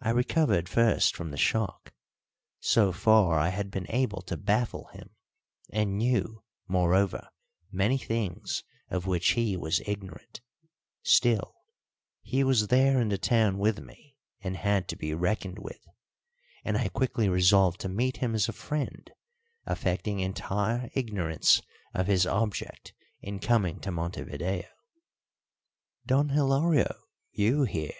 [0.00, 1.94] I recovered first from the shock.
[2.58, 5.10] So far I had been able to baffle him,
[5.70, 7.28] and knew, moreover,
[7.70, 10.40] many things of which he was ignorant;
[11.04, 11.54] still,
[12.22, 15.86] he was there in the town with me and had to be reckoned with,
[16.64, 19.08] and I quickly resolved to meet him as a friend,
[19.64, 21.62] affecting entire ignorance
[21.94, 24.66] of his object in coming to Montevideo.
[26.04, 26.92] "Don Hilario
[27.30, 27.94] you here!